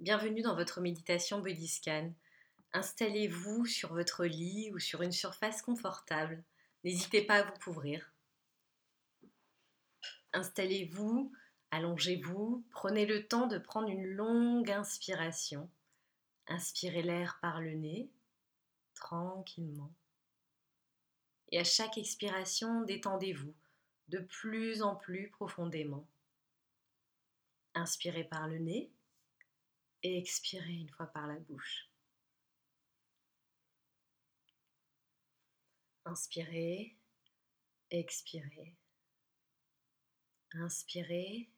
Bienvenue 0.00 0.42
dans 0.42 0.54
votre 0.54 0.80
méditation 0.80 1.40
Bodyscan. 1.40 2.12
Installez-vous 2.72 3.66
sur 3.66 3.94
votre 3.94 4.26
lit 4.26 4.70
ou 4.72 4.78
sur 4.78 5.02
une 5.02 5.10
surface 5.10 5.60
confortable. 5.60 6.44
N'hésitez 6.84 7.22
pas 7.22 7.38
à 7.38 7.42
vous 7.42 7.58
couvrir. 7.58 8.12
Installez-vous, 10.32 11.32
allongez-vous, 11.72 12.64
prenez 12.70 13.06
le 13.06 13.26
temps 13.26 13.48
de 13.48 13.58
prendre 13.58 13.88
une 13.88 14.06
longue 14.06 14.70
inspiration. 14.70 15.68
Inspirez 16.46 17.02
l'air 17.02 17.40
par 17.42 17.60
le 17.60 17.72
nez, 17.72 18.08
tranquillement. 18.94 19.92
Et 21.50 21.58
à 21.58 21.64
chaque 21.64 21.98
expiration, 21.98 22.82
détendez-vous 22.82 23.52
de 24.10 24.20
plus 24.20 24.80
en 24.80 24.94
plus 24.94 25.28
profondément. 25.30 26.06
Inspirez 27.74 28.22
par 28.22 28.46
le 28.46 28.58
nez 28.58 28.92
et 30.02 30.18
expirez 30.18 30.74
une 30.74 30.90
fois 30.90 31.06
par 31.06 31.26
la 31.26 31.38
bouche. 31.38 31.88
Inspirez, 36.04 36.96
expirez. 37.90 38.74
Inspirez, 40.52 41.50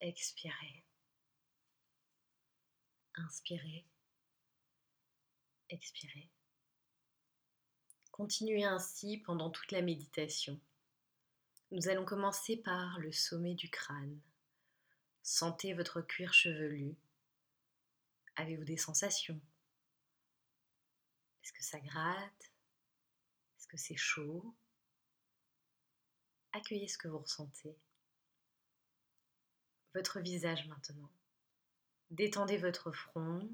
expirez. 0.00 0.84
Inspirez, 3.14 3.86
expirez. 5.70 6.28
Continuez 8.10 8.64
ainsi 8.64 9.18
pendant 9.18 9.50
toute 9.50 9.72
la 9.72 9.82
méditation. 9.82 10.60
Nous 11.70 11.88
allons 11.88 12.04
commencer 12.04 12.56
par 12.56 12.98
le 12.98 13.12
sommet 13.12 13.54
du 13.54 13.70
crâne. 13.70 14.20
Sentez 15.22 15.74
votre 15.74 16.00
cuir 16.00 16.32
chevelu 16.32 16.96
Avez-vous 18.36 18.64
des 18.64 18.76
sensations? 18.76 19.40
Est-ce 21.42 21.52
que 21.52 21.62
ça 21.62 21.80
gratte? 21.80 22.52
Est-ce 23.56 23.66
que 23.66 23.76
c'est 23.78 23.96
chaud? 23.96 24.54
Accueillez 26.52 26.88
ce 26.88 26.98
que 26.98 27.08
vous 27.08 27.18
ressentez. 27.18 27.78
Votre 29.94 30.20
visage 30.20 30.66
maintenant. 30.68 31.10
Détendez 32.10 32.58
votre 32.58 32.92
front, 32.92 33.50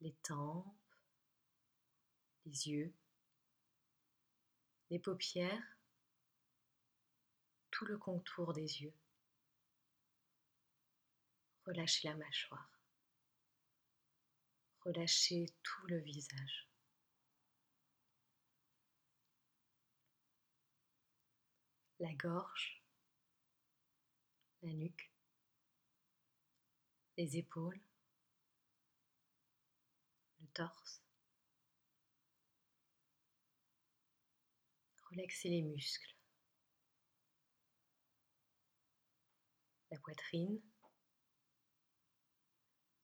les 0.00 0.14
tempes, 0.22 0.76
les 2.44 2.68
yeux, 2.68 2.94
les 4.90 4.98
paupières, 4.98 5.78
tout 7.70 7.86
le 7.86 7.96
contour 7.96 8.52
des 8.52 8.82
yeux. 8.82 8.94
Relâchez 11.66 12.08
la 12.08 12.16
mâchoire 12.16 12.79
relâchez 14.84 15.46
tout 15.62 15.86
le 15.86 15.98
visage. 15.98 16.68
La 21.98 22.12
gorge, 22.14 22.82
la 24.62 24.72
nuque, 24.72 25.12
les 27.18 27.36
épaules, 27.36 27.80
le 30.40 30.46
torse. 30.54 31.02
Relaxez 35.10 35.50
les 35.50 35.62
muscles, 35.62 36.16
la 39.90 39.98
poitrine. 39.98 40.62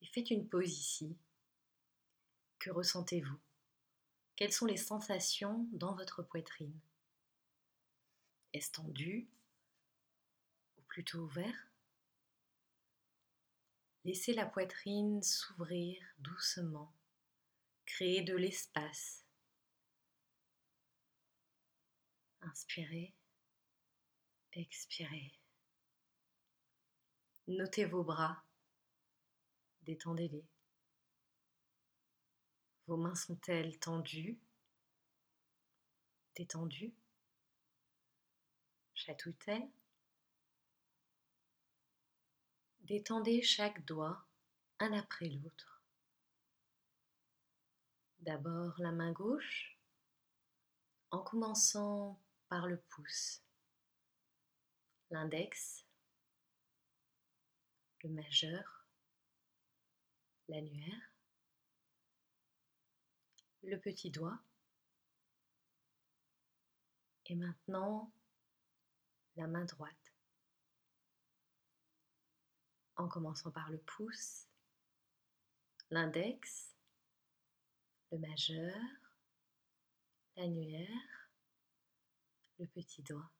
Et 0.00 0.06
faites 0.06 0.30
une 0.30 0.48
pause 0.48 0.70
ici 0.70 1.18
ressentez-vous? 2.70 3.38
Quelles 4.36 4.52
sont 4.52 4.66
les 4.66 4.76
sensations 4.76 5.66
dans 5.72 5.94
votre 5.94 6.22
poitrine? 6.22 6.78
Est-ce 8.52 8.72
tendu 8.72 9.28
ou 10.78 10.82
plutôt 10.82 11.20
ouvert? 11.20 11.68
Laissez 14.04 14.34
la 14.34 14.46
poitrine 14.46 15.22
s'ouvrir 15.22 16.00
doucement, 16.18 16.94
créer 17.86 18.22
de 18.22 18.36
l'espace. 18.36 19.24
Inspirez, 22.42 23.14
expirez. 24.52 25.32
Notez 27.48 27.84
vos 27.84 28.04
bras, 28.04 28.44
détendez-les. 29.82 30.44
Vos 32.86 32.96
mains 32.96 33.16
sont-elles 33.16 33.78
tendues? 33.80 34.38
Détendues? 36.36 36.94
Chatouillent-elles 38.94 39.68
Détendez 42.82 43.42
chaque 43.42 43.84
doigt 43.84 44.24
un 44.78 44.92
après 44.92 45.28
l'autre. 45.28 45.82
D'abord 48.20 48.74
la 48.78 48.92
main 48.92 49.10
gauche 49.10 49.76
en 51.10 51.18
commençant 51.18 52.20
par 52.48 52.68
le 52.68 52.76
pouce, 52.76 53.42
l'index, 55.10 55.84
le 58.04 58.10
majeur, 58.10 58.86
l'annuaire, 60.48 61.15
le 63.66 63.78
petit 63.78 64.10
doigt. 64.10 64.38
Et 67.26 67.34
maintenant, 67.34 68.12
la 69.34 69.46
main 69.46 69.64
droite. 69.64 70.14
En 72.96 73.08
commençant 73.08 73.50
par 73.50 73.70
le 73.70 73.78
pouce, 73.78 74.46
l'index, 75.90 76.74
le 78.12 78.18
majeur, 78.18 78.74
l'annulaire, 80.36 81.28
le 82.58 82.66
petit 82.68 83.02
doigt. 83.02 83.30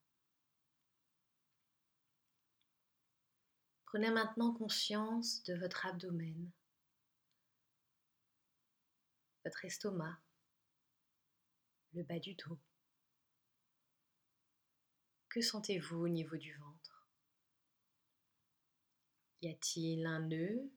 Prenez 3.87 4.10
maintenant 4.10 4.53
conscience 4.53 5.43
de 5.44 5.54
votre 5.54 5.87
abdomen 5.87 6.50
votre 9.46 9.64
estomac, 9.64 10.18
le 11.92 12.02
bas 12.02 12.18
du 12.18 12.34
dos. 12.34 12.58
Que 15.28 15.40
sentez-vous 15.40 15.98
au 15.98 16.08
niveau 16.08 16.36
du 16.36 16.52
ventre? 16.54 17.06
Y 19.42 19.48
a-t-il 19.48 20.04
un 20.04 20.18
nœud? 20.18 20.68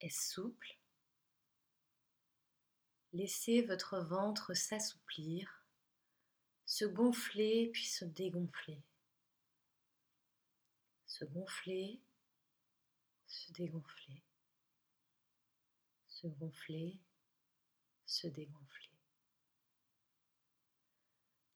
Est-ce 0.00 0.32
souple? 0.32 0.80
Laissez 3.12 3.62
votre 3.62 4.00
ventre 4.00 4.54
s'assouplir, 4.54 5.64
se 6.66 6.84
gonfler 6.84 7.70
puis 7.72 7.84
se 7.84 8.04
dégonfler. 8.04 8.82
Se 11.06 11.24
gonfler, 11.24 12.02
se 13.28 13.52
dégonfler. 13.52 14.24
Se 16.08 16.26
gonfler, 16.26 17.00
se 18.06 18.26
dégonfler. 18.26 18.90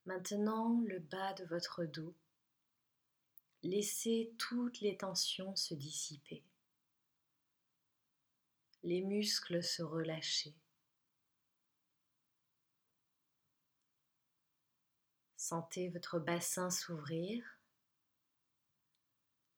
Maintenant, 0.05 0.81
le 0.87 1.01
bas 1.01 1.35
de 1.35 1.45
votre 1.45 1.85
dos. 1.85 2.15
Laissez 3.63 4.33
toutes 4.39 4.81
les 4.81 4.97
tensions 4.97 5.55
se 5.55 5.75
dissiper. 5.75 6.43
Les 8.83 9.03
muscles 9.03 9.63
se 9.63 9.83
relâcher. 9.83 10.55
Sentez 15.37 15.89
votre 15.89 16.19
bassin 16.19 16.71
s'ouvrir, 16.71 17.43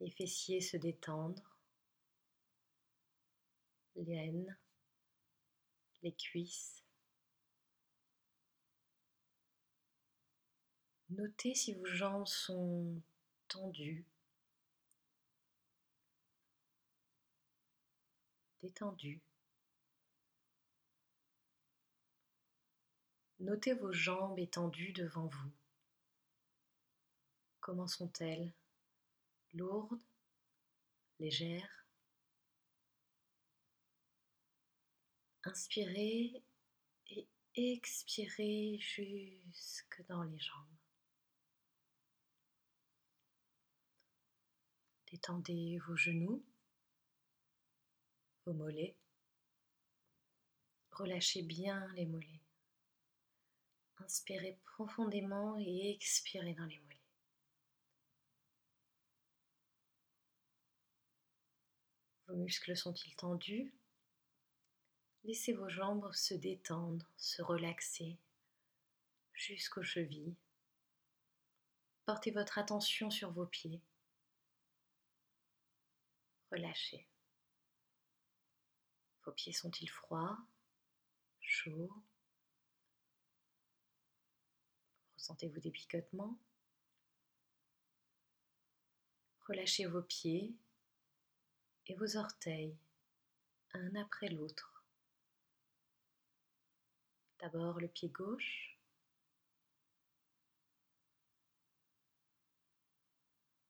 les 0.00 0.10
fessiers 0.10 0.60
se 0.60 0.76
détendre, 0.76 1.58
les 3.96 4.18
les 6.02 6.12
cuisses, 6.12 6.80
Notez 11.10 11.56
si 11.56 11.74
vos 11.74 11.86
jambes 11.86 12.26
sont 12.28 13.02
tendues, 13.48 14.04
détendues. 18.62 19.20
Notez 23.40 23.72
vos 23.74 23.90
jambes 23.90 24.38
étendues 24.38 24.92
devant 24.92 25.26
vous. 25.26 25.50
Comment 27.58 27.88
sont-elles? 27.88 28.52
Lourdes? 29.54 30.00
Légères? 31.18 31.79
Inspirez 35.44 36.44
et 37.06 37.28
expirez 37.54 38.78
jusque 38.78 40.04
dans 40.08 40.22
les 40.22 40.38
jambes. 40.38 40.76
Détendez 45.10 45.78
vos 45.86 45.96
genoux, 45.96 46.44
vos 48.44 48.52
mollets. 48.52 48.96
Relâchez 50.92 51.42
bien 51.42 51.90
les 51.94 52.06
mollets. 52.06 52.42
Inspirez 53.98 54.58
profondément 54.64 55.58
et 55.58 55.90
expirez 55.90 56.54
dans 56.54 56.66
les 56.66 56.78
mollets. 56.78 57.00
Vos 62.28 62.36
muscles 62.36 62.76
sont-ils 62.76 63.16
tendus? 63.16 63.72
Laissez 65.24 65.52
vos 65.52 65.68
jambes 65.68 66.10
se 66.12 66.34
détendre, 66.34 67.06
se 67.16 67.42
relaxer 67.42 68.16
jusqu'aux 69.34 69.82
chevilles. 69.82 70.34
Portez 72.06 72.30
votre 72.30 72.58
attention 72.58 73.10
sur 73.10 73.30
vos 73.30 73.46
pieds. 73.46 73.80
Relâchez. 76.50 77.06
Vos 79.24 79.32
pieds 79.32 79.52
sont-ils 79.52 79.90
froids, 79.90 80.38
chauds? 81.40 81.92
Ressentez-vous 85.16 85.60
des 85.60 85.70
picotements? 85.70 86.38
Relâchez 89.46 89.84
vos 89.84 90.02
pieds 90.02 90.54
et 91.86 91.94
vos 91.94 92.16
orteils, 92.16 92.74
un 93.74 93.94
après 93.96 94.28
l'autre. 94.28 94.79
D'abord 97.40 97.80
le 97.80 97.88
pied 97.88 98.08
gauche, 98.10 98.78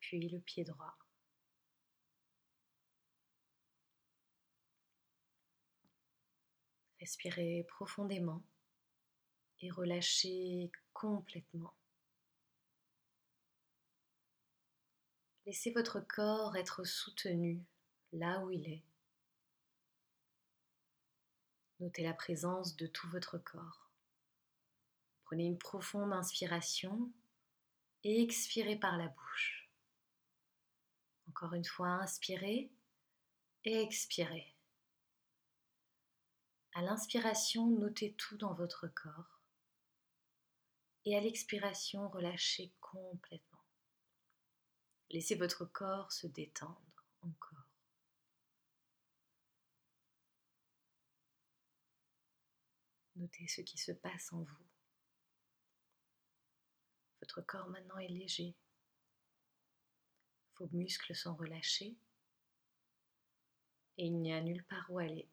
puis 0.00 0.28
le 0.28 0.40
pied 0.40 0.64
droit. 0.64 0.99
Respirez 6.99 7.64
profondément 7.69 8.43
et 9.61 9.70
relâchez 9.70 10.70
complètement. 10.93 11.73
Laissez 15.46 15.70
votre 15.70 16.00
corps 16.00 16.56
être 16.56 16.84
soutenu 16.84 17.64
là 18.12 18.40
où 18.40 18.50
il 18.50 18.66
est. 18.69 18.89
Notez 21.81 22.03
la 22.03 22.12
présence 22.12 22.77
de 22.77 22.87
tout 22.87 23.09
votre 23.09 23.38
corps. 23.38 23.91
Prenez 25.25 25.47
une 25.47 25.56
profonde 25.56 26.12
inspiration 26.12 27.11
et 28.05 28.23
expirez 28.23 28.77
par 28.77 28.99
la 28.99 29.09
bouche. 29.09 29.71
Encore 31.31 31.55
une 31.55 31.65
fois, 31.65 31.88
inspirez 31.88 32.71
et 33.65 33.81
expirez. 33.81 34.55
À 36.75 36.82
l'inspiration, 36.82 37.67
notez 37.67 38.12
tout 38.12 38.37
dans 38.37 38.53
votre 38.53 38.87
corps. 38.88 39.41
Et 41.06 41.17
à 41.17 41.21
l'expiration, 41.21 42.11
relâchez 42.11 42.75
complètement. 42.81 43.65
Laissez 45.11 45.35
votre 45.35 45.65
corps 45.65 46.12
se 46.12 46.26
détendre 46.26 47.06
encore. 47.23 47.71
Notez 53.20 53.46
ce 53.49 53.61
qui 53.61 53.76
se 53.76 53.93
passe 53.93 54.32
en 54.32 54.43
vous. 54.43 54.67
Votre 57.20 57.43
corps 57.43 57.69
maintenant 57.69 57.99
est 57.99 58.08
léger. 58.08 58.56
Vos 60.56 60.70
muscles 60.72 61.14
sont 61.14 61.37
relâchés 61.37 61.99
et 63.99 64.06
il 64.06 64.19
n'y 64.22 64.32
a 64.32 64.40
nulle 64.40 64.64
part 64.64 64.90
où 64.90 64.99
aller. 64.99 65.28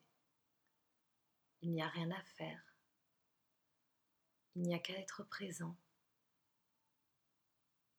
Il 1.62 1.72
n'y 1.72 1.80
a 1.80 1.88
rien 1.88 2.10
à 2.10 2.22
faire. 2.22 2.62
Il 4.54 4.62
n'y 4.62 4.74
a 4.74 4.78
qu'à 4.80 4.98
être 4.98 5.24
présent, 5.24 5.74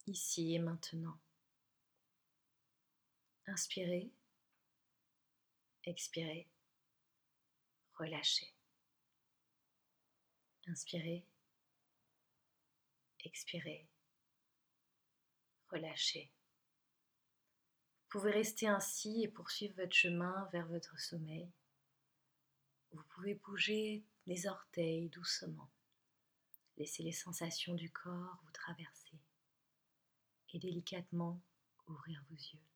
ici 0.05 0.53
et 0.53 0.59
maintenant. 0.59 1.19
Inspirez, 3.47 4.11
expirez, 5.83 6.47
relâchez. 7.95 8.53
Inspirez, 10.69 11.25
expirez, 13.25 13.87
relâchez. 15.71 16.31
Vous 18.03 18.19
pouvez 18.19 18.29
rester 18.29 18.67
ainsi 18.67 19.23
et 19.23 19.27
poursuivre 19.27 19.75
votre 19.77 19.95
chemin 19.95 20.47
vers 20.51 20.67
votre 20.67 20.99
sommeil. 20.99 21.49
Vous 22.91 23.03
pouvez 23.15 23.33
bouger 23.33 24.03
les 24.27 24.45
orteils 24.45 25.09
doucement. 25.09 25.71
Laissez 26.77 27.01
les 27.01 27.13
sensations 27.13 27.73
du 27.73 27.91
corps 27.91 28.37
vous 28.43 28.51
traverser 28.51 29.19
et 30.53 30.59
délicatement 30.59 31.41
ouvrir 31.87 32.23
vos 32.29 32.35
yeux. 32.35 32.68